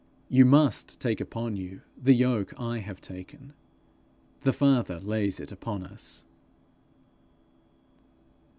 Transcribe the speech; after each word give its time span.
'You 0.29 0.45
must 0.45 0.99
take 0.99 1.21
on 1.37 1.55
you 1.55 1.83
the 1.95 2.15
yoke 2.15 2.59
I 2.59 2.79
have 2.79 3.01
taken: 3.01 3.53
the 4.41 4.51
Father 4.51 4.99
lays 4.99 5.39
it 5.39 5.51
upon 5.51 5.83
us.' 5.83 6.25